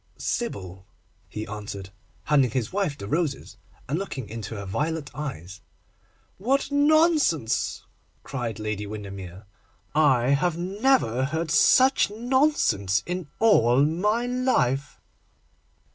[0.17, 0.87] 'Sybil,'
[1.29, 1.91] he answered,
[2.23, 3.57] handing his wife the roses,
[3.87, 5.61] and looking into her violet eyes.
[6.39, 7.85] 'What nonsense!'
[8.23, 9.45] cried Lady Windermere.
[9.93, 14.99] 'I never heard such nonsense in all my life.